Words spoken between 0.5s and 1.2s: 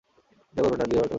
করবেন না, dear auto.